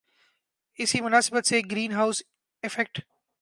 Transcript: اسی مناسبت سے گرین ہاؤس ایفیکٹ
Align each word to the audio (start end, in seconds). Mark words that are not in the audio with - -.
اسی 0.79 1.01
مناسبت 1.01 1.45
سے 1.45 1.61
گرین 1.71 1.91
ہاؤس 1.91 2.21
ایفیکٹ 2.63 2.99